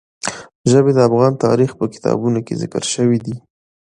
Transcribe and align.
ژبې 0.71 0.91
د 0.95 0.99
افغان 1.09 1.33
تاریخ 1.45 1.69
په 1.79 1.85
کتابونو 1.93 2.39
کې 2.45 2.59
ذکر 2.61 2.83
شوي 2.93 3.17
دي. 3.25 3.35